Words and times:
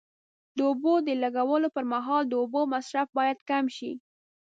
د 0.57 0.59
اوبو 0.69 0.93
د 1.07 1.09
لګولو 1.23 1.67
پر 1.75 1.85
مهال 1.93 2.23
د 2.27 2.33
اوبو 2.41 2.61
مصرف 2.73 3.07
باید 3.17 3.37
کم 3.49 3.65
شي. 3.77 3.91